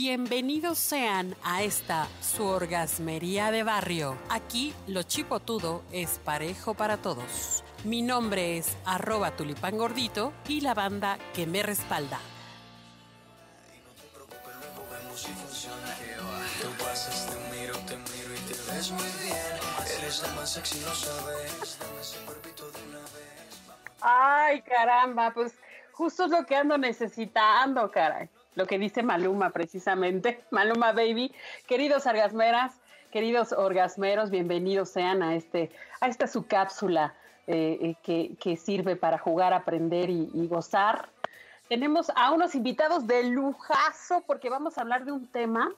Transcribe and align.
Bienvenidos 0.00 0.78
sean 0.78 1.34
a 1.42 1.64
esta 1.64 2.06
su 2.20 2.44
orgasmería 2.44 3.50
de 3.50 3.64
barrio. 3.64 4.16
Aquí 4.28 4.72
lo 4.86 5.02
chipotudo 5.02 5.82
es 5.90 6.20
parejo 6.24 6.74
para 6.74 6.98
todos. 6.98 7.64
Mi 7.82 8.00
nombre 8.02 8.58
es 8.58 8.78
arroba 8.84 9.32
tulipán 9.32 9.76
gordito 9.76 10.32
y 10.46 10.60
la 10.60 10.72
banda 10.72 11.18
que 11.34 11.48
me 11.48 11.64
respalda. 11.64 12.20
Ay, 24.00 24.62
caramba, 24.62 25.32
pues 25.34 25.54
justo 25.90 26.26
es 26.26 26.30
lo 26.30 26.46
que 26.46 26.54
ando 26.54 26.78
necesitando, 26.78 27.90
caray. 27.90 28.30
Lo 28.58 28.66
que 28.66 28.76
dice 28.76 29.04
Maluma 29.04 29.50
precisamente, 29.50 30.42
Maluma 30.50 30.90
Baby. 30.90 31.32
Queridos 31.68 32.06
orgasmeras, 32.06 32.74
queridos 33.12 33.52
orgasmeros, 33.52 34.30
bienvenidos 34.30 34.88
sean 34.88 35.22
a 35.22 35.36
este, 35.36 35.70
a 36.00 36.08
esta 36.08 36.26
su 36.26 36.48
cápsula 36.48 37.14
eh, 37.46 37.94
eh, 38.08 38.34
que, 38.36 38.56
sirve 38.56 38.96
para 38.96 39.16
jugar, 39.16 39.52
aprender 39.52 40.10
y, 40.10 40.28
y 40.34 40.48
gozar. 40.48 41.08
Tenemos 41.68 42.10
a 42.16 42.32
unos 42.32 42.56
invitados 42.56 43.06
de 43.06 43.30
lujazo 43.30 44.24
porque 44.26 44.50
vamos 44.50 44.76
a 44.76 44.80
hablar 44.80 45.04
de 45.04 45.12
un 45.12 45.28
tema 45.28 45.70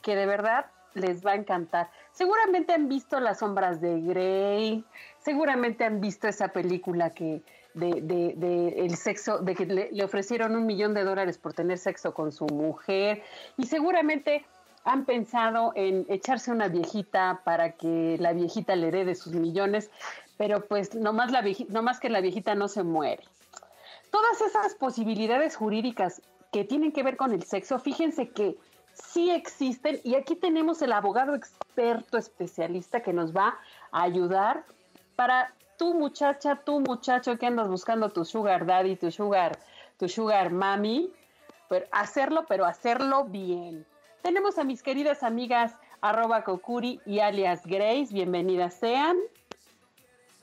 que 0.00 0.14
de 0.14 0.26
verdad 0.26 0.66
les 0.94 1.26
va 1.26 1.32
a 1.32 1.34
encantar. 1.34 1.90
Seguramente 2.12 2.72
han 2.72 2.88
visto 2.88 3.18
Las 3.18 3.40
sombras 3.40 3.80
de 3.80 4.00
Grey, 4.00 4.84
seguramente 5.18 5.82
han 5.84 6.00
visto 6.00 6.28
esa 6.28 6.48
película 6.48 7.10
que 7.10 7.42
de, 7.74 8.74
el 8.76 8.96
sexo, 8.96 9.38
de 9.38 9.54
que 9.54 9.66
le, 9.66 10.04
ofrecieron 10.04 10.54
un 10.56 10.66
millón 10.66 10.94
de 10.94 11.04
dólares 11.04 11.38
por 11.38 11.54
tener 11.54 11.78
sexo 11.78 12.14
con 12.14 12.32
su 12.32 12.46
mujer 12.46 13.22
y 13.56 13.66
seguramente 13.66 14.44
han 14.84 15.04
pensado 15.04 15.72
en 15.76 16.04
echarse 16.08 16.50
una 16.50 16.68
viejita 16.68 17.40
para 17.44 17.72
que 17.72 18.16
la 18.18 18.32
viejita 18.32 18.74
le 18.74 18.88
herede 18.88 19.14
sus 19.14 19.32
millones, 19.32 19.90
pero 20.36 20.66
pues 20.66 20.94
nomás, 20.94 21.30
la 21.30 21.42
que 21.42 22.08
la 22.08 22.20
viejita 22.20 22.54
no 22.54 22.68
se 22.68 22.82
muere. 22.82 23.22
Todas 24.10 24.40
esas 24.40 24.74
posibilidades 24.74 25.56
jurídicas 25.56 26.20
que 26.52 26.64
tienen 26.64 26.92
que 26.92 27.02
ver 27.02 27.16
con 27.16 27.32
el 27.32 27.44
sexo, 27.44 27.78
fíjense 27.78 28.28
que 28.30 28.56
sí 28.92 29.30
existen 29.30 30.00
y 30.04 30.16
aquí 30.16 30.36
tenemos 30.36 30.82
el 30.82 30.92
abogado 30.92 31.34
experto 31.34 32.18
especialista 32.18 33.02
que 33.02 33.12
nos 33.12 33.34
va 33.34 33.58
a 33.90 34.02
ayudar 34.02 34.64
para 35.16 35.54
tu 35.82 35.94
muchacha, 35.94 36.54
tu 36.54 36.78
muchacho 36.78 37.36
que 37.36 37.46
andas 37.46 37.66
buscando 37.66 38.08
tu 38.08 38.24
sugar 38.24 38.66
daddy, 38.66 38.94
tu 38.94 39.10
sugar, 39.10 39.58
tu 39.98 40.08
sugar 40.08 40.52
mami, 40.52 41.12
pero 41.68 41.86
hacerlo, 41.90 42.44
pero 42.48 42.64
hacerlo 42.66 43.24
bien. 43.24 43.84
Tenemos 44.22 44.58
a 44.58 44.62
mis 44.62 44.80
queridas 44.80 45.24
amigas 45.24 45.74
arroba 46.00 46.44
Kokuri 46.44 47.00
y 47.04 47.18
alias 47.18 47.66
Grace, 47.66 48.14
bienvenidas 48.14 48.74
sean. 48.74 49.16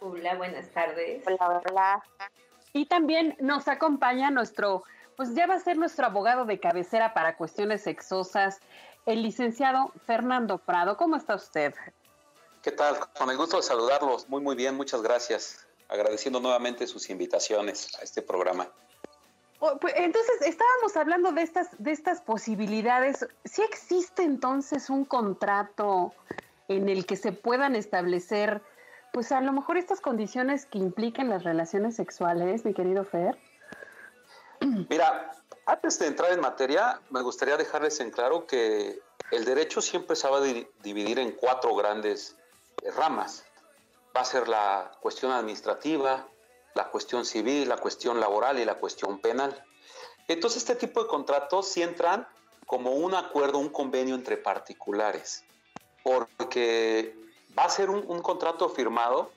Hola, 0.01 0.35
buenas 0.35 0.67
tardes. 0.71 1.23
Hola, 1.25 1.61
hola. 1.69 2.03
Y 2.73 2.87
también 2.87 3.37
nos 3.39 3.69
acompaña 3.69 4.31
nuestro 4.31 4.83
pues 5.15 5.33
ya 5.35 5.47
va 5.47 5.53
a 5.53 5.59
ser 5.59 5.77
nuestro 5.77 6.05
abogado 6.05 6.43
de 6.43 6.59
cabecera 6.59 7.13
para 7.13 7.37
cuestiones 7.37 7.81
sexosas, 7.83 8.59
el 9.05 9.23
licenciado 9.23 9.93
Fernando 10.05 10.57
Prado. 10.57 10.97
¿Cómo 10.97 11.15
está 11.15 11.35
usted? 11.35 11.73
¿Qué 12.61 12.71
tal? 12.71 12.99
Con 13.17 13.29
el 13.29 13.37
gusto 13.37 13.57
de 13.57 13.63
saludarlos. 13.63 14.27
Muy, 14.27 14.41
muy 14.41 14.55
bien, 14.55 14.75
muchas 14.75 15.01
gracias. 15.01 15.65
Agradeciendo 15.87 16.39
nuevamente 16.39 16.87
sus 16.87 17.09
invitaciones 17.09 17.95
a 17.99 18.03
este 18.03 18.21
programa. 18.21 18.69
Oh, 19.59 19.77
pues, 19.77 19.93
entonces, 19.97 20.41
estábamos 20.41 20.95
hablando 20.95 21.31
de 21.31 21.41
estas, 21.41 21.67
de 21.77 21.91
estas 21.91 22.21
posibilidades. 22.21 23.25
¿Sí 23.45 23.61
existe 23.61 24.23
entonces 24.23 24.89
un 24.89 25.05
contrato 25.05 26.13
en 26.67 26.89
el 26.89 27.05
que 27.05 27.15
se 27.15 27.31
puedan 27.31 27.75
establecer, 27.75 28.61
pues 29.13 29.31
a 29.31 29.41
lo 29.41 29.53
mejor 29.53 29.77
estas 29.77 30.01
condiciones 30.01 30.65
que 30.65 30.77
impliquen 30.77 31.29
las 31.29 31.43
relaciones 31.43 31.95
sexuales, 31.95 32.65
mi 32.65 32.73
querido 32.73 33.05
Fer? 33.05 33.37
Mira, 34.89 35.31
antes 35.65 35.97
de 35.99 36.07
entrar 36.07 36.31
en 36.31 36.41
materia, 36.41 37.01
me 37.09 37.21
gustaría 37.21 37.57
dejarles 37.57 37.99
en 38.01 38.11
claro 38.11 38.45
que 38.45 38.99
el 39.31 39.45
derecho 39.45 39.81
siempre 39.81 40.15
se 40.15 40.27
va 40.29 40.37
a 40.37 40.41
dividir 40.83 41.19
en 41.19 41.31
cuatro 41.31 41.75
grandes 41.75 42.35
ramas. 42.95 43.43
Va 44.15 44.21
a 44.21 44.25
ser 44.25 44.47
la 44.47 44.91
cuestión 45.01 45.31
administrativa, 45.31 46.27
la 46.75 46.89
cuestión 46.89 47.25
civil, 47.25 47.69
la 47.69 47.77
cuestión 47.77 48.19
laboral 48.19 48.59
y 48.59 48.65
la 48.65 48.75
cuestión 48.75 49.19
penal. 49.19 49.63
Entonces, 50.27 50.63
este 50.63 50.75
tipo 50.75 51.01
de 51.03 51.07
contratos 51.07 51.67
sí 51.67 51.81
entran 51.81 52.27
como 52.65 52.91
un 52.91 53.15
acuerdo, 53.15 53.57
un 53.57 53.69
convenio 53.69 54.15
entre 54.15 54.37
particulares, 54.37 55.43
porque 56.03 57.15
va 57.57 57.63
a 57.63 57.69
ser 57.69 57.89
un, 57.89 58.03
un 58.07 58.21
contrato 58.21 58.69
firmado, 58.69 59.31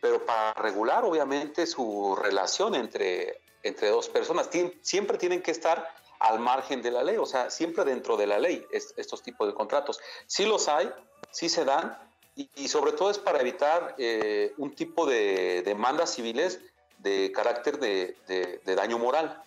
pero 0.00 0.24
para 0.24 0.52
regular 0.54 1.04
obviamente 1.04 1.66
su 1.66 2.16
relación 2.20 2.74
entre 2.74 3.40
entre 3.66 3.88
dos 3.88 4.08
personas. 4.08 4.48
siempre 4.82 5.18
tienen 5.18 5.42
que 5.42 5.50
estar 5.50 5.88
al 6.18 6.38
margen 6.38 6.82
de 6.82 6.90
la 6.90 7.02
ley, 7.02 7.16
o 7.16 7.26
sea, 7.26 7.50
siempre 7.50 7.84
dentro 7.84 8.16
de 8.16 8.26
la 8.26 8.38
ley 8.38 8.66
estos 8.70 9.22
tipos 9.22 9.46
de 9.46 9.54
contratos. 9.54 10.00
Sí 10.26 10.46
los 10.46 10.68
hay, 10.68 10.90
sí 11.30 11.48
se 11.48 11.64
dan, 11.64 11.98
y, 12.36 12.68
sobre 12.68 12.92
todo 12.92 13.10
es 13.10 13.18
para 13.18 13.40
evitar 13.40 13.94
eh, 13.98 14.52
un 14.58 14.74
tipo 14.74 15.06
de 15.06 15.62
demandas 15.62 16.14
civiles 16.14 16.60
de 16.98 17.32
carácter 17.32 17.78
de, 17.78 18.60
daño 18.64 18.98
moral. 18.98 19.42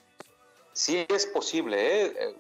Sí 0.74 1.06
es 1.08 1.28
posible 1.28 2.06
eh, 2.08 2.36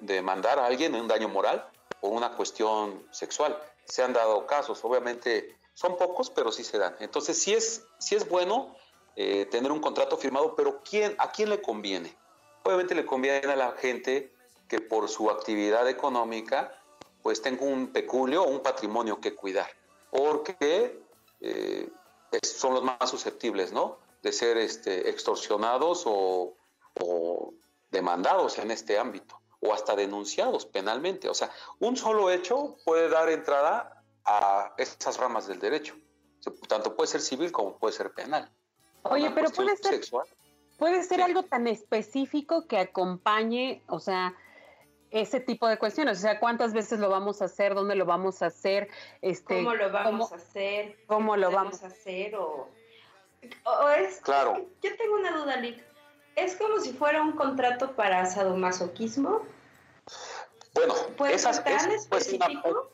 demandar 0.00 0.58
a 0.58 0.66
alguien 0.66 0.94
en 0.94 1.02
un 1.02 1.08
daño 1.08 1.28
moral 1.28 1.68
o 2.00 2.08
una 2.08 2.32
cuestión 2.32 3.06
sexual. 3.10 3.58
Se 3.84 4.02
han 4.02 4.12
dado 4.12 4.46
casos, 4.46 4.82
obviamente 4.84 5.56
son 5.74 5.96
pocos, 5.96 6.30
pero 6.30 6.50
sí 6.50 6.64
se 6.64 6.78
dan. 6.78 6.96
Entonces 7.00 7.40
sí 7.40 7.52
es, 7.52 7.84
sí 7.98 8.14
es 8.14 8.28
bueno 8.28 8.74
eh, 9.16 9.46
tener 9.50 9.70
un 9.70 9.80
contrato 9.80 10.16
firmado, 10.16 10.54
pero 10.56 10.82
¿quién, 10.82 11.14
¿a 11.18 11.30
quién 11.30 11.50
le 11.50 11.60
conviene? 11.60 12.16
Obviamente 12.62 12.94
le 12.94 13.04
conviene 13.04 13.52
a 13.52 13.56
la 13.56 13.72
gente 13.72 14.32
que 14.68 14.80
por 14.80 15.08
su 15.08 15.30
actividad 15.30 15.88
económica 15.88 16.72
pues 17.22 17.42
tenga 17.42 17.64
un 17.64 17.92
peculio 17.92 18.44
o 18.44 18.48
un 18.48 18.60
patrimonio 18.60 19.20
que 19.20 19.34
cuidar, 19.34 19.70
porque 20.10 21.00
eh, 21.40 21.88
son 22.42 22.74
los 22.74 22.82
más 22.82 23.10
susceptibles, 23.10 23.72
¿no? 23.72 23.98
De 24.22 24.32
ser 24.32 24.58
este, 24.58 25.08
extorsionados 25.08 26.04
o, 26.06 26.54
o 27.00 27.54
demandados 27.90 28.58
en 28.58 28.70
este 28.70 28.98
ámbito, 28.98 29.40
o 29.60 29.72
hasta 29.72 29.96
denunciados 29.96 30.66
penalmente. 30.66 31.28
O 31.28 31.34
sea, 31.34 31.50
un 31.78 31.96
solo 31.96 32.30
hecho 32.30 32.76
puede 32.84 33.08
dar 33.08 33.30
entrada 33.30 34.02
a 34.24 34.74
esas 34.76 35.16
ramas 35.16 35.46
del 35.46 35.58
derecho. 35.58 35.96
Tanto 36.68 36.96
puede 36.96 37.08
ser 37.08 37.20
civil 37.20 37.52
como 37.52 37.76
puede 37.76 37.92
ser 37.92 38.12
penal. 38.12 38.50
Oye, 39.02 39.30
pero 39.30 39.50
puede 39.50 39.76
ser, 39.76 40.00
puede 40.78 41.02
ser 41.02 41.22
algo 41.22 41.42
tan 41.42 41.66
específico 41.66 42.66
que 42.66 42.78
acompañe, 42.78 43.82
o 43.88 43.98
sea, 43.98 44.34
ese 45.10 45.40
tipo 45.40 45.66
de 45.66 45.78
cuestiones, 45.78 46.18
o 46.18 46.20
sea, 46.20 46.38
cuántas 46.38 46.72
veces 46.72 46.98
lo 47.00 47.08
vamos 47.08 47.42
a 47.42 47.46
hacer, 47.46 47.74
dónde 47.74 47.94
lo 47.94 48.06
vamos 48.06 48.42
a 48.42 48.46
hacer, 48.46 48.88
este, 49.22 49.56
cómo 49.56 49.74
lo 49.74 49.90
vamos 49.90 50.32
a 50.32 50.36
hacer, 50.36 50.96
cómo 51.06 51.36
lo 51.36 51.50
vamos 51.50 51.82
a 51.82 51.88
hacer 51.88 52.36
o, 52.36 52.68
o 53.64 53.88
es 53.90 54.20
claro. 54.20 54.66
Yo 54.82 54.96
tengo 54.96 55.16
una 55.16 55.36
duda, 55.36 55.56
Lick. 55.56 55.82
¿Es 56.36 56.56
como 56.56 56.80
si 56.80 56.92
fuera 56.92 57.22
un 57.22 57.32
contrato 57.32 57.92
para 57.96 58.24
sadomasoquismo? 58.26 59.42
Bueno, 60.74 60.94
¿Puede 61.16 61.38
ser 61.38 61.64
tan 61.64 61.90
específico? 61.90 62.90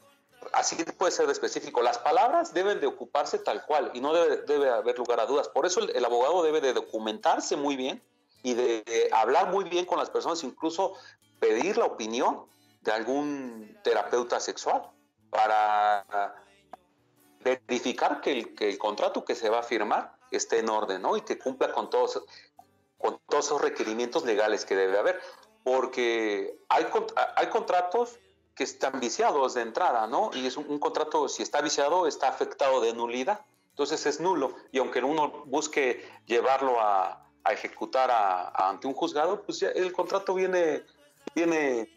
así 0.53 0.77
puede 0.85 1.13
ser 1.13 1.27
de 1.27 1.33
específico. 1.33 1.83
Las 1.83 1.99
palabras 1.99 2.55
deben 2.55 2.81
de 2.81 2.87
ocuparse 2.87 3.39
tal 3.39 3.65
cual 3.67 3.91
y 3.95 4.01
no 4.01 4.13
debe, 4.13 4.71
haber 4.71 4.99
lugar 4.99 5.21
a 5.21 5.27
dudas. 5.27 5.49
Por 5.49 5.67
eso 5.67 5.81
el, 5.81 6.05
abogado 6.05 6.43
debe 6.43 6.61
de 6.61 6.73
documentarse 6.73 7.57
muy 7.57 7.77
bien 7.77 8.03
y 8.43 8.55
de, 8.55 9.11
hablar 9.13 9.51
muy 9.51 9.65
bien 9.65 9.85
con 9.85 9.99
las 9.99 10.11
personas, 10.11 10.43
incluso 10.45 10.95
pedir 11.39 11.79
la 11.79 11.87
opinión 11.87 12.47
de 12.83 12.93
algún 12.93 13.79
terapeuta 13.83 14.41
sexual 14.41 14.83
para 15.31 16.35
verificar 17.41 18.21
que 18.21 18.33
el, 18.33 18.55
que 18.55 18.69
el 18.69 18.79
contrato 18.79 19.25
que 19.25 19.35
se 19.35 19.49
va 19.49 19.61
a 19.61 19.63
firmar 19.63 20.17
esté 20.31 20.59
en 20.59 20.69
orden 20.69 21.03
¿no? 21.03 21.17
y 21.17 21.21
que 21.23 21.39
cumpla 21.39 21.73
con 21.73 21.91
todos, 21.91 22.25
con 22.99 23.19
todos 23.29 23.47
esos 23.47 23.61
requerimientos 23.61 24.25
legales 24.25 24.65
que 24.65 24.77
debe 24.77 24.99
haber. 24.99 25.21
Porque 25.63 26.59
hay, 26.69 26.87
hay 27.37 27.47
contratos 27.49 28.19
que 28.57 28.65
están 28.65 28.99
viciados 29.01 29.55
de 29.55 29.61
entrada, 29.61 30.07
¿no? 30.07 30.31
Y 30.33 30.47
es 30.47 30.57
un, 30.57 30.79
contrato, 30.79 31.29
si 31.29 31.43
está 31.43 31.61
viciado, 31.61 32.07
está 32.07 32.29
afectado 32.29 32.81
de 32.81 32.95
nulidad. 32.95 33.45
Entonces 33.71 34.07
es 34.07 34.19
nulo. 34.19 34.55
Y 34.73 34.79
aunque 34.79 35.03
uno 35.03 35.45
busque 35.45 36.09
llevarlo 36.27 36.81
a, 36.81 37.23
ejecutar 37.49 38.11
ante 38.55 38.89
un 38.89 38.95
juzgado, 38.95 39.43
pues 39.43 39.61
ya 39.61 39.69
el 39.69 39.93
contrato 39.93 40.35
viene, 40.35 40.85
viene 41.35 41.89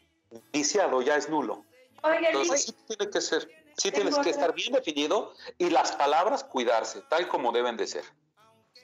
viciado, 0.52 1.02
ya 1.02 1.16
es 1.16 1.30
nulo. 1.30 1.64
Entonces 2.04 2.66
sí 2.66 2.76
tiene 2.88 3.12
que 3.12 3.22
ser, 3.22 3.50
sí 3.78 3.92
tienes 3.92 4.18
que 4.20 4.30
estar 4.30 4.54
bien 4.54 4.74
definido 4.74 5.34
y 5.58 5.70
las 5.70 5.92
palabras 5.94 6.44
cuidarse, 6.44 7.02
tal 7.10 7.28
como 7.28 7.52
deben 7.52 7.78
de 7.78 7.88
ser. 7.88 8.04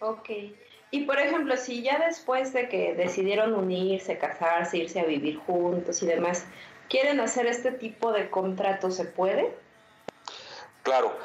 Ok. 0.02 0.30
Y 0.92 1.06
por 1.06 1.20
ejemplo, 1.20 1.58
si 1.58 1.82
ya 1.82 2.00
después 2.00 2.54
de 2.54 2.70
que 2.70 2.94
decidieron 2.94 3.54
unirse, 3.54 4.18
casarse, 4.18 4.78
irse 4.78 5.00
a 5.00 5.06
vivir 5.06 5.38
juntos 5.40 6.02
y 6.02 6.06
demás, 6.06 6.46
quieren 6.90 7.20
hacer 7.20 7.48
este 7.48 7.72
tipo 7.72 8.12
de 8.12 8.30
contrato, 8.30 8.92
¿se 8.92 9.06
puede? 9.06 9.58
Claro. 10.84 11.18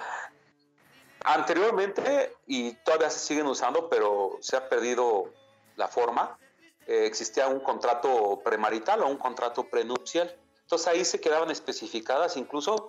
Anteriormente, 1.23 2.33
y 2.47 2.73
todavía 2.77 3.11
se 3.11 3.19
siguen 3.19 3.47
usando, 3.47 3.91
pero 3.91 4.39
se 4.41 4.57
ha 4.57 4.69
perdido 4.69 5.31
la 5.77 5.87
forma, 5.87 6.39
eh, 6.91 7.07
existía 7.07 7.47
un 7.47 7.61
contrato 7.61 8.41
premarital 8.43 9.03
o 9.03 9.07
un 9.07 9.17
contrato 9.17 9.63
prenupcial. 9.63 10.37
Entonces 10.63 10.89
ahí 10.89 11.05
se 11.05 11.21
quedaban 11.21 11.49
especificadas 11.53 12.37
incluso 12.37 12.89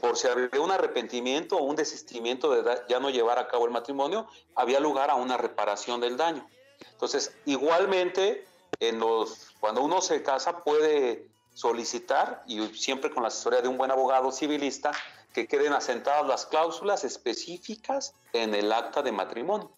por 0.00 0.16
si 0.16 0.26
había 0.26 0.60
un 0.60 0.72
arrepentimiento 0.72 1.56
o 1.56 1.62
un 1.62 1.76
desistimiento 1.76 2.50
de 2.50 2.82
ya 2.88 2.98
no 2.98 3.10
llevar 3.10 3.38
a 3.38 3.46
cabo 3.46 3.64
el 3.66 3.70
matrimonio, 3.70 4.26
había 4.56 4.80
lugar 4.80 5.10
a 5.10 5.14
una 5.14 5.36
reparación 5.36 6.00
del 6.00 6.16
daño. 6.16 6.48
Entonces, 6.90 7.32
igualmente, 7.44 8.44
en 8.80 8.98
los, 8.98 9.52
cuando 9.60 9.82
uno 9.82 10.00
se 10.00 10.20
casa 10.24 10.64
puede 10.64 11.28
solicitar, 11.54 12.42
y 12.48 12.66
siempre 12.74 13.10
con 13.10 13.22
la 13.22 13.28
asesoría 13.28 13.62
de 13.62 13.68
un 13.68 13.78
buen 13.78 13.92
abogado 13.92 14.32
civilista, 14.32 14.90
que 15.32 15.46
queden 15.46 15.72
asentadas 15.72 16.26
las 16.26 16.46
cláusulas 16.46 17.04
específicas 17.04 18.14
en 18.32 18.54
el 18.54 18.72
acta 18.72 19.02
de 19.02 19.12
matrimonio. 19.12 19.70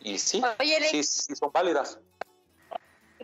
Y 0.00 0.18
sí, 0.18 0.42
sí, 0.90 1.02
sí 1.02 1.36
son 1.36 1.50
válidas. 1.52 1.98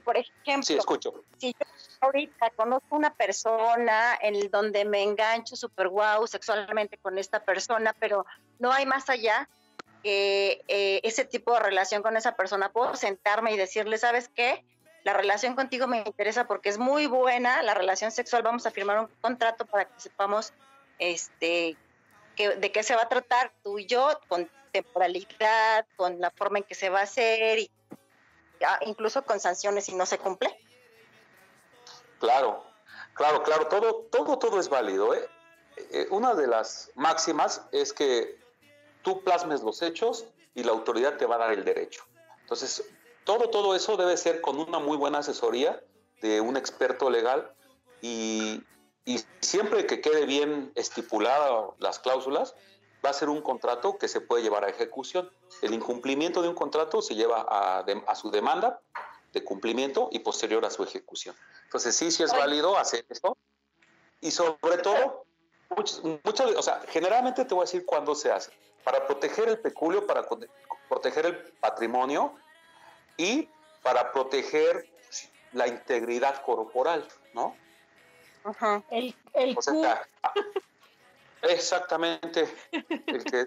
Por 0.00 0.16
ejemplo, 0.16 0.62
sí, 0.62 0.76
escucho. 0.76 1.24
si 1.38 1.52
yo 1.52 1.66
ahorita 2.00 2.50
conozco 2.50 2.96
una 2.96 3.14
persona 3.14 4.18
en 4.20 4.50
donde 4.50 4.84
me 4.84 5.02
engancho 5.02 5.56
super 5.56 5.88
guau 5.88 6.26
sexualmente 6.26 6.98
con 6.98 7.18
esta 7.18 7.44
persona, 7.44 7.94
pero 7.98 8.26
no 8.58 8.72
hay 8.72 8.86
más 8.86 9.08
allá 9.10 9.48
que 10.02 10.62
eh, 10.68 11.00
ese 11.02 11.24
tipo 11.24 11.52
de 11.54 11.60
relación 11.60 12.02
con 12.02 12.16
esa 12.16 12.36
persona, 12.36 12.72
puedo 12.72 12.96
sentarme 12.96 13.52
y 13.52 13.56
decirle, 13.56 13.98
¿sabes 13.98 14.28
qué? 14.28 14.64
La 15.04 15.12
relación 15.12 15.54
contigo 15.54 15.86
me 15.86 15.98
interesa 15.98 16.46
porque 16.46 16.68
es 16.68 16.78
muy 16.78 17.06
buena, 17.06 17.62
la 17.62 17.74
relación 17.74 18.10
sexual, 18.10 18.42
vamos 18.42 18.66
a 18.66 18.70
firmar 18.70 19.00
un 19.00 19.08
contrato 19.20 19.64
para 19.66 19.86
que 19.86 20.00
sepamos 20.00 20.52
este, 20.98 21.76
que, 22.36 22.56
de 22.56 22.72
qué 22.72 22.82
se 22.82 22.94
va 22.94 23.02
a 23.02 23.08
tratar 23.08 23.52
tú 23.62 23.78
y 23.78 23.86
yo, 23.86 24.20
con 24.28 24.48
temporalidad, 24.72 25.86
con 25.96 26.20
la 26.20 26.30
forma 26.30 26.58
en 26.58 26.64
que 26.64 26.74
se 26.74 26.90
va 26.90 27.00
a 27.00 27.04
hacer, 27.04 27.58
y 27.58 27.70
incluso 28.82 29.22
con 29.24 29.40
sanciones 29.40 29.84
si 29.84 29.94
no 29.94 30.06
se 30.06 30.18
cumple. 30.18 30.58
Claro, 32.18 32.64
claro, 33.14 33.42
claro, 33.42 33.66
todo, 33.68 34.06
todo, 34.10 34.38
todo 34.38 34.60
es 34.60 34.68
válido. 34.68 35.14
¿eh? 35.14 35.28
Eh, 35.90 36.06
una 36.10 36.34
de 36.34 36.46
las 36.46 36.90
máximas 36.94 37.62
es 37.72 37.92
que 37.92 38.38
tú 39.02 39.22
plasmes 39.22 39.62
los 39.62 39.82
hechos 39.82 40.26
y 40.54 40.64
la 40.64 40.72
autoridad 40.72 41.16
te 41.16 41.26
va 41.26 41.36
a 41.36 41.38
dar 41.38 41.52
el 41.52 41.64
derecho. 41.64 42.04
Entonces, 42.42 42.84
todo, 43.24 43.48
todo 43.50 43.74
eso 43.74 43.96
debe 43.96 44.16
ser 44.16 44.40
con 44.40 44.58
una 44.58 44.78
muy 44.78 44.96
buena 44.96 45.18
asesoría 45.18 45.82
de 46.20 46.40
un 46.40 46.56
experto 46.56 47.08
legal 47.08 47.52
y, 48.02 48.62
y 49.04 49.24
siempre 49.40 49.86
que 49.86 50.00
quede 50.00 50.26
bien 50.26 50.72
estipulada 50.74 51.70
las 51.78 51.98
cláusulas, 51.98 52.54
va 53.04 53.10
a 53.10 53.12
ser 53.12 53.28
un 53.28 53.42
contrato 53.42 53.98
que 53.98 54.08
se 54.08 54.20
puede 54.20 54.42
llevar 54.42 54.64
a 54.64 54.68
ejecución. 54.68 55.30
El 55.62 55.74
incumplimiento 55.74 56.42
de 56.42 56.48
un 56.48 56.54
contrato 56.54 57.02
se 57.02 57.14
lleva 57.14 57.46
a, 57.48 57.80
a 57.80 58.14
su 58.14 58.30
demanda 58.30 58.80
de 59.32 59.44
cumplimiento 59.44 60.08
y 60.12 60.20
posterior 60.20 60.64
a 60.64 60.70
su 60.70 60.82
ejecución. 60.82 61.34
Entonces 61.64 61.96
sí, 61.96 62.10
sí 62.10 62.22
es 62.22 62.32
válido 62.32 62.76
hacer 62.76 63.04
esto. 63.08 63.36
Y 64.20 64.30
sobre 64.30 64.78
todo, 64.78 65.24
mucho, 66.24 66.44
o 66.56 66.62
sea, 66.62 66.82
generalmente 66.88 67.44
te 67.44 67.54
voy 67.54 67.62
a 67.62 67.64
decir 67.64 67.86
cuándo 67.86 68.14
se 68.14 68.30
hace. 68.30 68.52
Para 68.84 69.06
proteger 69.06 69.48
el 69.48 69.58
peculio, 69.58 70.06
para 70.06 70.26
proteger 70.88 71.26
el 71.26 71.36
patrimonio 71.60 72.34
y 73.16 73.48
para 73.82 74.12
proteger 74.12 74.88
la 75.52 75.68
integridad 75.68 76.42
corporal, 76.42 77.06
¿no? 77.34 77.56
Ajá. 78.44 78.82
El, 78.90 79.14
el 79.34 79.56
exactamente. 81.42 82.48
El 83.06 83.24
que 83.24 83.46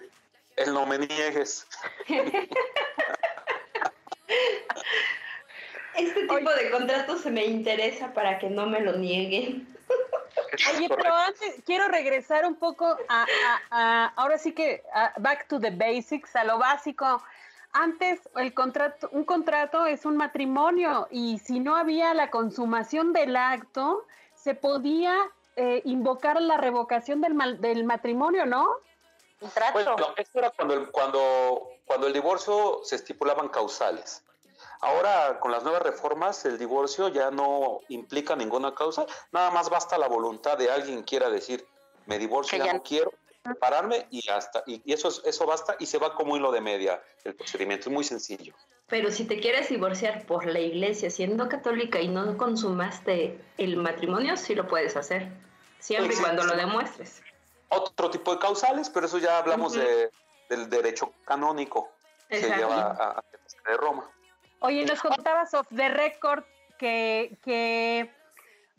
el 0.55 0.73
no 0.73 0.85
me 0.85 0.99
niegues. 0.99 1.67
Este 5.95 6.21
tipo 6.21 6.49
de 6.49 6.71
contratos 6.71 7.21
se 7.21 7.31
me 7.31 7.45
interesa 7.45 8.13
para 8.13 8.39
que 8.39 8.49
no 8.49 8.65
me 8.65 8.81
lo 8.81 8.93
nieguen. 8.93 9.67
Oye, 10.75 10.89
pero 10.89 11.15
antes 11.15 11.55
quiero 11.65 11.87
regresar 11.87 12.45
un 12.45 12.55
poco 12.55 12.97
a, 13.09 14.13
ahora 14.15 14.37
sí 14.37 14.53
que 14.53 14.83
back 15.17 15.47
to 15.47 15.59
the 15.59 15.71
basics, 15.71 16.35
a 16.35 16.43
lo 16.43 16.57
básico. 16.57 17.23
Antes 17.73 18.19
el 18.35 18.53
contrato, 18.53 19.09
un 19.11 19.25
contrato 19.25 19.87
es 19.87 20.05
un 20.05 20.15
matrimonio 20.15 21.07
y 21.09 21.39
si 21.39 21.59
no 21.59 21.75
había 21.75 22.13
la 22.13 22.29
consumación 22.29 23.13
del 23.13 23.35
acto, 23.35 24.05
se 24.35 24.53
podía 24.53 25.15
eh, 25.55 25.81
invocar 25.85 26.41
la 26.41 26.57
revocación 26.57 27.21
del, 27.21 27.61
del 27.61 27.83
matrimonio, 27.83 28.45
¿no? 28.45 28.67
Bueno, 29.73 29.95
esto 30.15 30.39
era 30.39 30.51
cuando 30.51 30.91
cuando, 30.91 31.69
cuando 31.85 32.07
el 32.07 32.13
divorcio 32.13 32.81
se 32.83 32.95
estipulaban 32.95 33.49
causales. 33.49 34.23
Ahora, 34.79 35.39
con 35.39 35.51
las 35.51 35.63
nuevas 35.63 35.81
reformas, 35.81 36.43
el 36.45 36.57
divorcio 36.57 37.07
ya 37.09 37.31
no 37.31 37.81
implica 37.89 38.35
ninguna 38.35 38.73
causa, 38.73 39.05
nada 39.31 39.51
más 39.51 39.69
basta 39.69 39.97
la 39.97 40.07
voluntad 40.07 40.57
de 40.57 40.71
alguien 40.71 41.03
quiera 41.03 41.29
decir, 41.29 41.65
me 42.05 42.19
divorcio, 42.19 42.57
ya, 42.57 42.73
no 42.73 42.83
quiero 42.83 43.13
pararme 43.59 44.07
y 44.09 44.29
hasta 44.29 44.63
y, 44.65 44.81
eso 44.91 45.09
eso 45.25 45.45
basta 45.45 45.75
y 45.79 45.85
se 45.85 45.97
va 45.97 46.15
como 46.15 46.37
hilo 46.37 46.51
de 46.51 46.61
media 46.61 47.01
el 47.23 47.35
procedimiento, 47.35 47.89
es 47.89 47.93
muy 47.93 48.03
sencillo. 48.03 48.53
Pero 48.87 49.11
si 49.11 49.25
te 49.25 49.39
quieres 49.39 49.69
divorciar 49.69 50.25
por 50.25 50.45
la 50.45 50.59
iglesia 50.59 51.09
siendo 51.09 51.49
católica 51.49 51.99
y 51.99 52.07
no 52.07 52.37
consumaste 52.37 53.39
el 53.57 53.77
matrimonio, 53.77 54.37
sí 54.37 54.55
lo 54.55 54.67
puedes 54.67 54.95
hacer, 54.95 55.29
siempre 55.79 56.15
y 56.15 56.17
cuando 56.17 56.43
lo 56.43 56.55
demuestres. 56.55 57.21
Otro 57.69 58.09
tipo 58.09 58.33
de 58.33 58.39
causales, 58.39 58.89
pero 58.89 59.07
eso 59.07 59.17
ya 59.17 59.39
hablamos 59.39 59.73
de, 59.73 60.09
del 60.49 60.69
derecho 60.69 61.11
canónico 61.25 61.91
que 62.29 62.41
lleva 62.41 62.91
a, 62.91 63.19
a, 63.19 63.23
de 63.69 63.77
Roma. 63.77 64.09
Oye, 64.59 64.85
nos 64.85 65.01
contabas 65.01 65.53
off 65.53 65.67
the 65.75 65.89
record 65.89 66.43
que, 66.77 67.37
que 67.43 68.09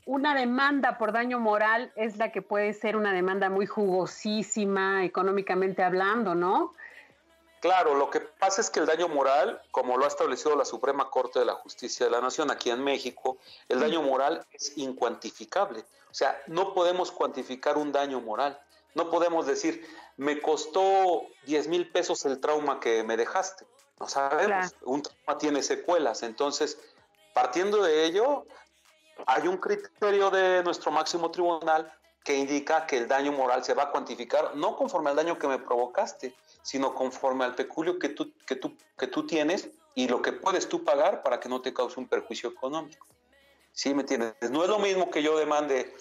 una 0.06 0.34
demanda 0.34 0.98
por 0.98 1.12
daño 1.12 1.38
moral 1.38 1.92
es 1.96 2.16
la 2.16 2.30
que 2.30 2.42
puede 2.42 2.74
ser 2.74 2.96
una 2.96 3.12
demanda 3.12 3.48
muy 3.48 3.66
jugosísima 3.66 5.04
económicamente 5.04 5.82
hablando, 5.82 6.34
¿no? 6.34 6.72
Claro, 7.60 7.94
lo 7.94 8.10
que 8.10 8.20
pasa 8.20 8.60
es 8.60 8.68
que 8.68 8.80
el 8.80 8.84
daño 8.84 9.08
moral, 9.08 9.62
como 9.70 9.96
lo 9.96 10.04
ha 10.04 10.08
establecido 10.08 10.54
la 10.54 10.66
Suprema 10.66 11.08
Corte 11.08 11.38
de 11.38 11.46
la 11.46 11.54
Justicia 11.54 12.04
de 12.04 12.12
la 12.12 12.20
Nación 12.20 12.50
aquí 12.50 12.68
en 12.68 12.84
México, 12.84 13.38
el 13.70 13.80
daño 13.80 14.02
moral 14.02 14.44
es 14.52 14.76
incuantificable. 14.76 15.80
O 16.10 16.14
sea, 16.14 16.38
no 16.46 16.74
podemos 16.74 17.10
cuantificar 17.10 17.78
un 17.78 17.90
daño 17.90 18.20
moral. 18.20 18.60
No 18.94 19.08
podemos 19.08 19.46
decir, 19.46 19.82
me 20.18 20.42
costó 20.42 21.22
10 21.46 21.68
mil 21.68 21.90
pesos 21.90 22.26
el 22.26 22.38
trauma 22.38 22.80
que 22.80 23.02
me 23.02 23.16
dejaste. 23.16 23.66
No 23.98 24.08
sabemos, 24.08 24.74
un 24.82 25.02
trauma 25.02 25.38
tiene 25.38 25.62
secuelas, 25.62 26.22
entonces, 26.22 26.78
partiendo 27.32 27.82
de 27.82 28.04
ello, 28.04 28.44
hay 29.26 29.48
un 29.48 29.56
criterio 29.56 30.30
de 30.30 30.62
nuestro 30.62 30.90
máximo 30.90 31.30
tribunal 31.30 31.92
que 32.24 32.34
indica 32.34 32.86
que 32.86 32.96
el 32.96 33.06
daño 33.06 33.32
moral 33.32 33.62
se 33.64 33.74
va 33.74 33.84
a 33.84 33.90
cuantificar 33.90 34.56
no 34.56 34.76
conforme 34.76 35.10
al 35.10 35.16
daño 35.16 35.38
que 35.38 35.46
me 35.46 35.58
provocaste, 35.58 36.34
sino 36.62 36.94
conforme 36.94 37.44
al 37.44 37.54
peculio 37.54 37.98
que 37.98 38.08
tú, 38.08 38.32
que 38.46 38.56
tú, 38.56 38.76
que 38.96 39.06
tú 39.06 39.26
tienes 39.26 39.68
y 39.94 40.08
lo 40.08 40.22
que 40.22 40.32
puedes 40.32 40.68
tú 40.68 40.84
pagar 40.84 41.22
para 41.22 41.38
que 41.38 41.48
no 41.48 41.60
te 41.60 41.74
cause 41.74 42.00
un 42.00 42.08
perjuicio 42.08 42.48
económico. 42.48 43.06
¿Sí 43.72 43.92
me 43.92 44.02
entiendes? 44.02 44.34
No 44.50 44.62
es 44.62 44.70
lo 44.70 44.78
mismo 44.78 45.10
que 45.10 45.22
yo 45.22 45.36
demande, 45.36 45.94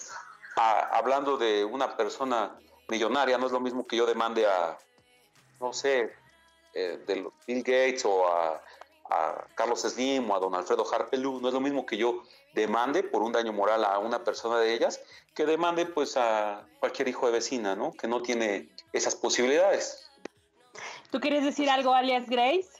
hablando 0.56 1.36
de 1.36 1.64
una 1.64 1.96
persona 1.96 2.56
millonaria, 2.88 3.36
no 3.36 3.46
es 3.46 3.52
lo 3.52 3.60
mismo 3.60 3.86
que 3.86 3.96
yo 3.96 4.06
demande 4.06 4.46
a, 4.46 4.78
no 5.60 5.72
sé, 5.72 6.14
eh, 6.72 7.02
de 7.06 7.28
Bill 7.46 7.62
Gates 7.62 8.04
o 8.04 8.26
a, 8.26 8.62
Carlos 9.54 9.82
Slim 9.82 10.30
o 10.30 10.36
a 10.36 10.38
don 10.38 10.54
Alfredo 10.54 10.84
Harpelú, 10.90 11.40
no 11.40 11.48
es 11.48 11.54
lo 11.54 11.60
mismo 11.60 11.86
que 11.86 11.96
yo 11.96 12.22
demande 12.54 13.02
por 13.02 13.22
un 13.22 13.32
daño 13.32 13.52
moral 13.52 13.84
a 13.84 13.98
una 13.98 14.24
persona 14.24 14.58
de 14.58 14.74
ellas 14.74 15.00
que 15.34 15.44
demande 15.44 15.86
pues 15.86 16.16
a 16.16 16.66
cualquier 16.80 17.08
hijo 17.08 17.26
de 17.26 17.32
vecina, 17.32 17.74
¿no? 17.74 17.92
Que 17.92 18.06
no 18.08 18.22
tiene 18.22 18.68
esas 18.92 19.14
posibilidades. 19.16 20.08
¿Tú 21.10 21.20
quieres 21.20 21.44
decir 21.44 21.70
algo, 21.70 21.94
alias 21.94 22.28
Grace? 22.28 22.70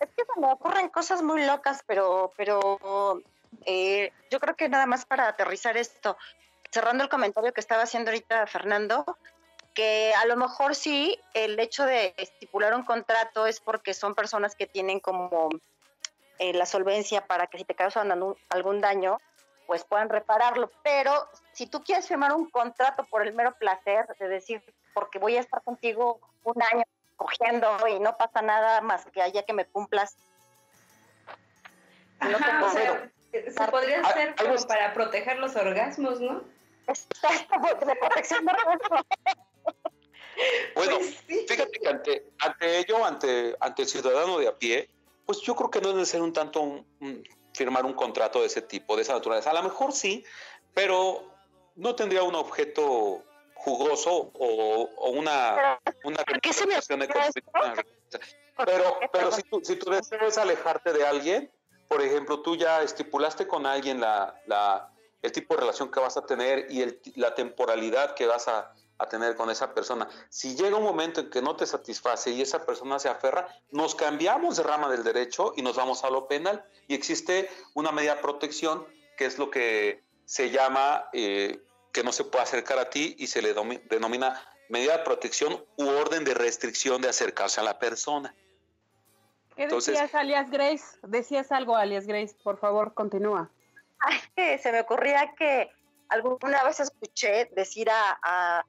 Es 0.00 0.08
que 0.16 0.24
se 0.24 0.40
me 0.40 0.52
ocurren 0.52 0.88
cosas 0.88 1.22
muy 1.22 1.44
locas, 1.44 1.82
pero, 1.86 2.32
pero 2.36 3.22
eh, 3.66 4.12
yo 4.30 4.40
creo 4.40 4.56
que 4.56 4.68
nada 4.68 4.86
más 4.86 5.04
para 5.04 5.28
aterrizar 5.28 5.76
esto, 5.76 6.16
cerrando 6.70 7.04
el 7.04 7.10
comentario 7.10 7.52
que 7.52 7.60
estaba 7.60 7.82
haciendo 7.82 8.10
ahorita 8.10 8.46
Fernando, 8.46 9.04
que 9.80 10.12
a 10.12 10.26
lo 10.26 10.36
mejor 10.36 10.74
sí 10.74 11.18
el 11.32 11.58
hecho 11.58 11.86
de 11.86 12.12
estipular 12.18 12.74
un 12.74 12.82
contrato 12.82 13.46
es 13.46 13.60
porque 13.60 13.94
son 13.94 14.14
personas 14.14 14.54
que 14.54 14.66
tienen 14.66 15.00
como 15.00 15.48
eh, 16.38 16.52
la 16.52 16.66
solvencia 16.66 17.26
para 17.26 17.46
que 17.46 17.56
si 17.56 17.64
te 17.64 17.74
causan 17.74 18.12
algún 18.50 18.80
daño, 18.82 19.16
pues 19.66 19.84
puedan 19.84 20.10
repararlo. 20.10 20.70
Pero 20.82 21.26
si 21.54 21.66
tú 21.66 21.82
quieres 21.82 22.06
firmar 22.06 22.34
un 22.34 22.50
contrato 22.50 23.04
por 23.04 23.26
el 23.26 23.32
mero 23.32 23.54
placer 23.58 24.06
de 24.18 24.28
decir, 24.28 24.62
porque 24.92 25.18
voy 25.18 25.38
a 25.38 25.40
estar 25.40 25.62
contigo 25.62 26.20
un 26.44 26.62
año 26.62 26.84
cogiendo 27.16 27.88
y 27.88 28.00
no 28.00 28.18
pasa 28.18 28.42
nada 28.42 28.82
más 28.82 29.06
que 29.06 29.22
haya 29.22 29.44
que 29.44 29.54
me 29.54 29.64
cumplas. 29.64 30.14
No 32.20 32.36
Se 33.30 33.66
podría 33.70 34.02
hacer 34.02 34.34
como 34.36 34.56
para 34.66 34.92
proteger 34.92 35.38
los 35.38 35.56
orgasmos, 35.56 36.20
¿no? 36.20 36.42
de 37.86 37.96
protección 37.96 38.44
de 38.44 38.52
Bueno, 40.74 40.98
pues 40.98 41.46
fíjate 41.48 41.78
que 41.78 41.88
ante, 41.88 42.24
ante 42.38 42.78
ello, 42.78 43.04
ante, 43.04 43.56
ante 43.60 43.82
el 43.82 43.88
ciudadano 43.88 44.38
de 44.38 44.48
a 44.48 44.56
pie, 44.56 44.88
pues 45.26 45.40
yo 45.40 45.54
creo 45.54 45.70
que 45.70 45.80
no 45.80 45.92
debe 45.92 46.06
ser 46.06 46.22
un 46.22 46.32
tanto 46.32 46.84
firmar 47.54 47.84
un 47.84 47.94
contrato 47.94 48.40
de 48.40 48.46
ese 48.46 48.62
tipo, 48.62 48.96
de 48.96 49.02
esa 49.02 49.14
naturaleza. 49.14 49.50
A 49.50 49.54
lo 49.54 49.62
mejor 49.62 49.92
sí, 49.92 50.24
pero 50.74 51.24
no 51.76 51.94
tendría 51.94 52.22
un 52.22 52.34
objeto 52.34 53.22
jugoso 53.54 54.30
o, 54.34 55.10
una, 55.10 55.78
una 56.04 56.24
representación 56.24 57.02
económica. 57.02 57.84
Pero, 58.64 58.98
pero 59.12 59.32
si, 59.32 59.42
tú, 59.42 59.60
si 59.62 59.76
tú 59.76 59.90
deseas 59.90 60.38
alejarte 60.38 60.92
de 60.92 61.06
alguien, 61.06 61.50
por 61.88 62.02
ejemplo, 62.02 62.40
tú 62.40 62.56
ya 62.56 62.82
estipulaste 62.82 63.46
con 63.46 63.66
alguien 63.66 64.00
la, 64.00 64.40
la, 64.46 64.90
el 65.22 65.32
tipo 65.32 65.54
de 65.54 65.60
relación 65.60 65.90
que 65.90 66.00
vas 66.00 66.16
a 66.16 66.24
tener 66.26 66.66
y 66.70 66.82
el, 66.82 67.00
la 67.16 67.34
temporalidad 67.34 68.14
que 68.14 68.26
vas 68.26 68.48
a, 68.48 68.74
a 69.00 69.08
tener 69.08 69.34
con 69.34 69.50
esa 69.50 69.72
persona. 69.72 70.08
Si 70.28 70.54
llega 70.54 70.76
un 70.76 70.84
momento 70.84 71.20
en 71.20 71.30
que 71.30 71.40
no 71.40 71.56
te 71.56 71.66
satisface 71.66 72.30
y 72.30 72.42
esa 72.42 72.66
persona 72.66 72.98
se 72.98 73.08
aferra, 73.08 73.48
nos 73.70 73.94
cambiamos 73.94 74.58
de 74.58 74.62
rama 74.62 74.90
del 74.90 75.02
derecho 75.02 75.54
y 75.56 75.62
nos 75.62 75.76
vamos 75.76 76.04
a 76.04 76.10
lo 76.10 76.28
penal. 76.28 76.64
Y 76.86 76.94
existe 76.94 77.48
una 77.74 77.92
media 77.92 78.20
protección 78.20 78.86
que 79.16 79.24
es 79.24 79.38
lo 79.38 79.50
que 79.50 80.02
se 80.26 80.50
llama 80.50 81.08
eh, 81.12 81.62
que 81.92 82.04
no 82.04 82.12
se 82.12 82.24
puede 82.24 82.44
acercar 82.44 82.78
a 82.78 82.90
ti 82.90 83.16
y 83.18 83.26
se 83.26 83.42
le 83.42 83.54
denomina 83.88 84.40
medida 84.68 84.98
de 84.98 85.04
protección 85.04 85.64
u 85.76 85.88
orden 85.88 86.24
de 86.24 86.34
restricción 86.34 87.00
de 87.00 87.08
acercarse 87.08 87.60
a 87.60 87.64
la 87.64 87.78
persona. 87.78 88.34
¿Qué 89.56 89.66
decías, 89.66 90.14
alias 90.14 90.50
Grace? 90.50 90.98
Decías 91.02 91.50
algo, 91.52 91.76
alias 91.76 92.06
Grace, 92.06 92.36
por 92.42 92.58
favor, 92.58 92.94
continúa. 92.94 93.50
se 94.36 94.72
me 94.72 94.80
ocurría 94.80 95.34
que 95.36 95.70
alguna 96.08 96.62
vez 96.64 96.80
escuché 96.80 97.46
decir 97.56 97.90
a, 97.90 98.18
a 98.22 98.64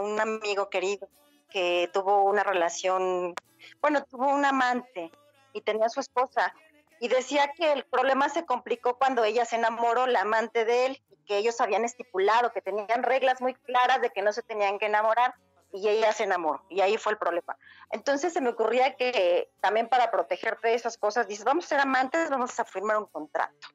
un 0.00 0.20
amigo 0.20 0.68
querido 0.70 1.08
que 1.50 1.90
tuvo 1.92 2.24
una 2.24 2.42
relación, 2.42 3.34
bueno, 3.80 4.04
tuvo 4.04 4.28
un 4.28 4.44
amante 4.44 5.10
y 5.52 5.60
tenía 5.60 5.86
a 5.86 5.90
su 5.90 6.00
esposa 6.00 6.54
y 7.00 7.08
decía 7.08 7.52
que 7.56 7.72
el 7.72 7.84
problema 7.84 8.28
se 8.28 8.44
complicó 8.44 8.96
cuando 8.96 9.24
ella 9.24 9.44
se 9.44 9.56
enamoró, 9.56 10.06
la 10.06 10.22
amante 10.22 10.64
de 10.64 10.86
él, 10.86 11.02
y 11.10 11.16
que 11.26 11.36
ellos 11.36 11.60
habían 11.60 11.84
estipulado, 11.84 12.52
que 12.52 12.62
tenían 12.62 13.02
reglas 13.02 13.40
muy 13.40 13.54
claras 13.54 14.00
de 14.00 14.10
que 14.10 14.22
no 14.22 14.32
se 14.32 14.42
tenían 14.42 14.78
que 14.78 14.86
enamorar, 14.86 15.34
y 15.72 15.88
ella 15.88 16.12
se 16.12 16.24
enamoró, 16.24 16.64
y 16.70 16.80
ahí 16.80 16.96
fue 16.96 17.12
el 17.12 17.18
problema. 17.18 17.58
Entonces 17.90 18.32
se 18.32 18.40
me 18.40 18.48
ocurría 18.48 18.96
que 18.96 19.50
también 19.60 19.88
para 19.88 20.10
protegerte 20.10 20.68
de 20.68 20.74
esas 20.74 20.96
cosas, 20.96 21.28
dices, 21.28 21.44
vamos 21.44 21.66
a 21.66 21.68
ser 21.68 21.80
amantes, 21.80 22.30
vamos 22.30 22.58
a 22.58 22.64
firmar 22.64 22.96
un 22.96 23.06
contrato. 23.06 23.68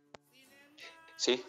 Sí, 1.15 1.45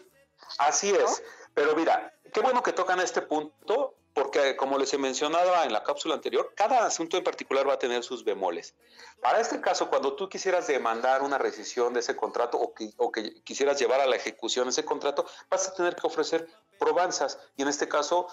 así 0.59 0.91
es. 0.91 1.23
Pero 1.55 1.75
mira, 1.75 2.13
qué 2.31 2.41
bueno 2.41 2.61
que 2.61 2.73
tocan 2.73 2.99
este 2.99 3.21
punto, 3.21 3.95
porque 4.13 4.55
como 4.55 4.77
les 4.77 4.93
he 4.93 4.97
mencionado 4.97 5.51
en 5.63 5.73
la 5.73 5.83
cápsula 5.83 6.15
anterior, 6.15 6.53
cada 6.55 6.85
asunto 6.85 7.17
en 7.17 7.23
particular 7.23 7.67
va 7.67 7.73
a 7.73 7.79
tener 7.79 8.03
sus 8.03 8.23
bemoles. 8.23 8.75
Para 9.21 9.39
este 9.39 9.59
caso, 9.59 9.89
cuando 9.89 10.15
tú 10.15 10.29
quisieras 10.29 10.67
demandar 10.67 11.23
una 11.23 11.37
rescisión 11.37 11.93
de 11.93 12.01
ese 12.01 12.15
contrato 12.15 12.57
o 12.57 12.73
que, 12.73 12.91
o 12.97 13.11
que 13.11 13.41
quisieras 13.43 13.79
llevar 13.79 14.01
a 14.01 14.05
la 14.05 14.15
ejecución 14.15 14.67
ese 14.69 14.85
contrato, 14.85 15.25
vas 15.49 15.67
a 15.67 15.73
tener 15.73 15.95
que 15.95 16.05
ofrecer 16.05 16.47
probanzas 16.77 17.39
y 17.55 17.63
en 17.63 17.69
este 17.69 17.87
caso 17.87 18.27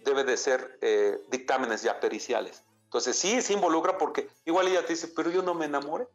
debe 0.00 0.24
de 0.24 0.36
ser 0.36 0.78
eh, 0.82 1.18
dictámenes 1.28 1.82
ya 1.82 2.00
periciales. 2.00 2.62
Entonces 2.84 3.18
sí 3.18 3.40
se 3.40 3.54
involucra 3.54 3.96
porque 3.96 4.28
igual 4.44 4.68
ella 4.68 4.84
te 4.84 4.92
dice, 4.92 5.08
pero 5.08 5.30
yo 5.30 5.42
no 5.42 5.54
me 5.54 5.64
enamoré. 5.64 6.06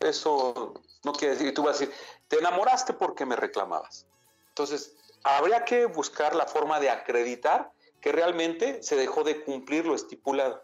Eso 0.00 0.74
no 1.04 1.12
quiere 1.12 1.34
decir, 1.34 1.46
y 1.48 1.54
tú 1.54 1.62
vas 1.62 1.76
a 1.76 1.78
decir, 1.78 1.94
te 2.28 2.38
enamoraste 2.38 2.92
porque 2.92 3.24
me 3.24 3.36
reclamabas. 3.36 4.06
Entonces, 4.48 4.94
habría 5.22 5.64
que 5.64 5.86
buscar 5.86 6.34
la 6.34 6.46
forma 6.46 6.80
de 6.80 6.90
acreditar 6.90 7.70
que 8.06 8.12
realmente 8.12 8.84
se 8.84 8.94
dejó 8.94 9.24
de 9.24 9.42
cumplir 9.42 9.84
lo 9.84 9.92
estipulado. 9.92 10.62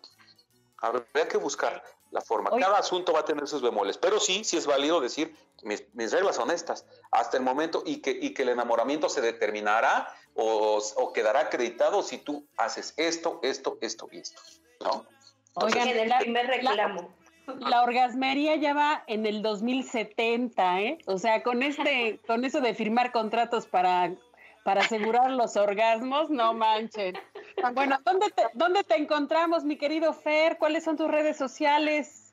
Habría 0.76 1.26
que 1.26 1.38
buscar 1.38 1.82
la 2.12 2.20
forma. 2.20 2.50
Cada 2.50 2.78
asunto 2.78 3.12
va 3.12 3.18
a 3.18 3.24
tener 3.24 3.48
sus 3.48 3.60
bemoles, 3.60 3.98
pero 3.98 4.20
sí, 4.20 4.44
sí 4.44 4.56
es 4.56 4.64
válido 4.64 5.00
decir, 5.00 5.34
mis, 5.64 5.82
reglas 6.12 6.36
son 6.36 6.52
estas, 6.52 6.86
hasta 7.10 7.36
el 7.38 7.42
momento, 7.42 7.82
y 7.84 7.96
que, 7.96 8.12
y 8.12 8.32
que 8.32 8.42
el 8.42 8.50
enamoramiento 8.50 9.08
se 9.08 9.20
determinará 9.20 10.14
o, 10.36 11.12
quedará 11.12 11.40
acreditado 11.40 12.04
si 12.04 12.18
tú 12.18 12.46
haces 12.56 12.94
esto, 12.96 13.40
esto, 13.42 13.76
esto 13.80 14.08
y 14.12 14.18
esto. 14.18 14.40
¿no? 14.84 15.04
Oigan, 15.54 15.88
el 15.88 16.14
primer 16.20 16.46
reclamo. 16.46 17.12
La, 17.48 17.70
la, 17.70 17.82
orgasmería 17.82 18.54
ya 18.54 18.72
va 18.72 19.02
en 19.08 19.26
el 19.26 19.42
2070, 19.42 20.80
¿eh? 20.80 20.98
O 21.06 21.18
sea, 21.18 21.42
con 21.42 21.64
este, 21.64 22.20
con 22.24 22.44
eso 22.44 22.60
de 22.60 22.72
firmar 22.72 23.10
contratos 23.10 23.66
para 23.66 24.14
para 24.64 24.82
asegurar 24.82 25.30
los 25.30 25.56
orgasmos, 25.56 26.30
no 26.30 26.54
manchen. 26.54 27.18
Bueno, 27.70 27.98
¿dónde 28.04 28.30
te, 28.30 28.44
¿dónde 28.54 28.84
te 28.84 28.96
encontramos, 28.96 29.64
mi 29.64 29.76
querido 29.76 30.12
Fer? 30.12 30.58
¿Cuáles 30.58 30.84
son 30.84 30.96
tus 30.96 31.08
redes 31.08 31.36
sociales? 31.36 32.32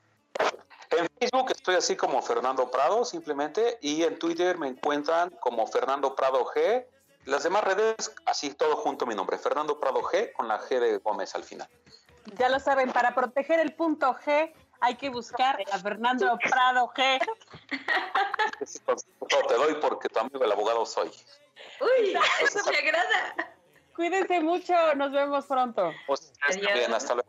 En 0.90 1.06
Facebook 1.18 1.50
estoy 1.52 1.76
así 1.76 1.96
como 1.96 2.20
Fernando 2.20 2.70
Prado, 2.70 3.04
simplemente, 3.04 3.78
y 3.80 4.02
en 4.02 4.18
Twitter 4.18 4.58
me 4.58 4.68
encuentran 4.68 5.30
como 5.40 5.66
Fernando 5.66 6.16
Prado 6.16 6.44
G. 6.46 6.84
Las 7.26 7.44
demás 7.44 7.62
redes, 7.62 8.12
así 8.26 8.52
todo 8.54 8.76
junto 8.76 9.06
mi 9.06 9.14
nombre, 9.14 9.38
Fernando 9.38 9.78
Prado 9.78 10.02
G, 10.02 10.32
con 10.32 10.48
la 10.48 10.58
G 10.60 10.80
de 10.80 10.98
Gómez 10.98 11.34
al 11.34 11.44
final. 11.44 11.68
Ya 12.38 12.48
lo 12.48 12.58
saben, 12.58 12.90
para 12.90 13.14
proteger 13.14 13.60
el 13.60 13.72
punto 13.74 14.14
G 14.14 14.52
hay 14.80 14.96
que 14.96 15.10
buscar 15.10 15.62
a 15.70 15.78
Fernando 15.78 16.38
Prado 16.38 16.90
G. 16.94 17.20
te 19.48 19.54
doy 19.54 19.74
porque 19.74 20.08
tu 20.08 20.18
amigo 20.18 20.42
el 20.42 20.50
abogado 20.50 20.84
soy. 20.86 21.10
Uy, 21.80 22.18
eso 22.42 22.70
me 22.70 22.78
agrada. 22.78 23.49
Cuídense 24.00 24.40
mucho, 24.40 24.72
nos 24.96 25.12
vemos 25.12 25.44
pronto. 25.44 25.92
Pues, 26.06 26.32
bien, 26.58 26.90
hasta 26.90 27.16
luego. 27.16 27.28